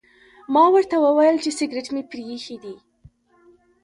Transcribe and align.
ما 0.53 0.63
ورته 0.73 0.95
وویل 0.99 1.37
چې 1.43 1.49
سګرټ 1.57 1.87
مې 1.93 2.03
پرې 2.09 2.21
ایښي 2.31 2.57
دي. 2.63 2.75